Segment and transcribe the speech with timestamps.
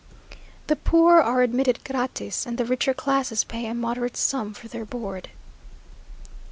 [0.65, 4.83] The poor are admitted gratis, and the richer classes pay a moderate sum for their
[4.83, 5.29] board....